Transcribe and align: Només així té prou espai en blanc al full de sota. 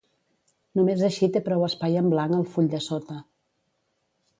Només 0.79 1.03
així 1.09 1.29
té 1.37 1.43
prou 1.49 1.67
espai 1.67 2.01
en 2.03 2.09
blanc 2.17 2.37
al 2.41 2.49
full 2.57 2.75
de 2.77 2.85
sota. 2.91 3.23